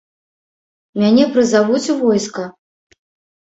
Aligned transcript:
Мяне 1.01 1.25
прызавуць 1.35 1.83
у 1.95 1.97
войска? 2.01 2.43